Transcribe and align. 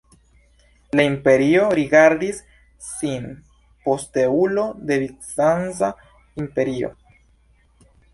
La 0.99 1.03
imperio 1.07 1.65
rigardis 1.79 2.39
sin 2.85 3.27
posteulo 3.89 4.63
de 4.87 4.97
Bizanca 5.03 5.91
imperio. 6.45 6.91